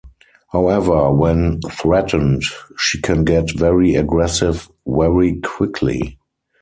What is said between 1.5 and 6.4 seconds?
threatened she can get very aggressive very quickly.